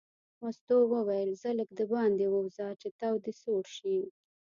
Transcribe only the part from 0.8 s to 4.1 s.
وویل ځه لږ دباندې ووځه چې تاو دې سوړ شي.